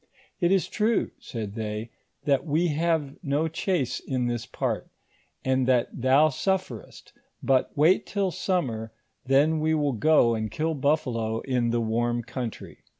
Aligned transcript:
"It 0.41 0.51
is 0.51 0.67
true," 0.67 1.11
said 1.19 1.53
they," 1.53 1.91
that 2.25 2.43
we 2.43 2.69
have 2.69 3.17
no 3.23 3.47
chase 3.47 3.99
in 3.99 4.25
this 4.25 4.47
part, 4.47 4.89
and 5.45 5.67
that 5.67 5.89
thou 6.01 6.29
suiforest, 6.29 7.11
but 7.43 7.69
wait 7.77 8.07
till 8.07 8.31
summer, 8.31 8.91
then 9.27 9.59
we 9.59 9.75
will 9.75 9.93
go 9.93 10.33
and 10.33 10.49
kill 10.49 10.73
buffalo 10.73 11.41
in 11.41 11.69
the 11.69 11.81
warm 11.81 12.23
country." 12.23 12.79